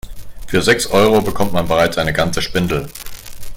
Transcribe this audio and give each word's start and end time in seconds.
Für 0.47 0.63
sechs 0.63 0.87
Euro 0.87 1.21
bekommt 1.21 1.53
man 1.53 1.67
bereits 1.67 1.99
eine 1.99 2.11
ganze 2.11 2.41
Spindel. 2.41 2.87